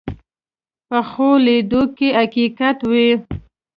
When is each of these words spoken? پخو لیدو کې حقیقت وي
پخو 0.87 1.29
لیدو 1.45 1.81
کې 1.97 2.07
حقیقت 2.19 2.77
وي 2.91 3.09